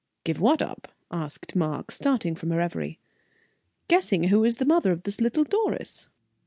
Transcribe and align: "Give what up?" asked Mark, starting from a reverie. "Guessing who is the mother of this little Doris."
"Give 0.23 0.41
what 0.41 0.63
up?" 0.63 0.87
asked 1.11 1.55
Mark, 1.55 1.91
starting 1.91 2.33
from 2.33 2.51
a 2.51 2.57
reverie. 2.57 2.97
"Guessing 3.87 4.29
who 4.29 4.43
is 4.43 4.55
the 4.57 4.65
mother 4.65 4.91
of 4.91 5.03
this 5.03 5.21
little 5.21 5.43
Doris." 5.43 6.07